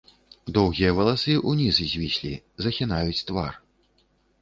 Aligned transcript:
Доўгія 0.55 0.93
валасы 1.01 1.35
ўніз 1.53 1.79
звіслі, 1.91 2.35
захінаюць 2.67 3.25
твар. 3.33 3.53